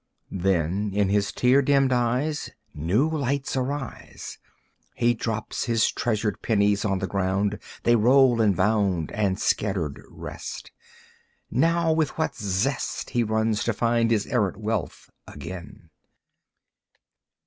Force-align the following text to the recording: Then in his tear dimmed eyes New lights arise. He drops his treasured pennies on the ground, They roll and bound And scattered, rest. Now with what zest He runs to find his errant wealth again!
Then 0.33 0.89
in 0.95 1.09
his 1.09 1.31
tear 1.31 1.61
dimmed 1.61 1.93
eyes 1.93 2.49
New 2.73 3.07
lights 3.07 3.55
arise. 3.55 4.39
He 4.95 5.13
drops 5.13 5.65
his 5.65 5.91
treasured 5.91 6.41
pennies 6.41 6.83
on 6.83 6.97
the 6.97 7.05
ground, 7.05 7.59
They 7.83 7.95
roll 7.95 8.41
and 8.41 8.55
bound 8.57 9.11
And 9.11 9.39
scattered, 9.39 10.01
rest. 10.09 10.71
Now 11.51 11.93
with 11.93 12.17
what 12.17 12.33
zest 12.35 13.11
He 13.11 13.21
runs 13.23 13.63
to 13.63 13.73
find 13.73 14.09
his 14.09 14.25
errant 14.25 14.57
wealth 14.57 15.11
again! 15.27 15.91